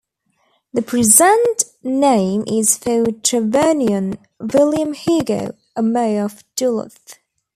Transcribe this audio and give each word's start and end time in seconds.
The 0.73 0.81
present 0.81 1.63
name 1.83 2.43
is 2.47 2.75
for 2.75 3.03
Trevanion 3.05 4.17
William 4.39 4.93
Hugo, 4.93 5.55
a 5.75 5.83
mayor 5.83 6.25
of 6.25 6.43
Duluth. 6.55 7.19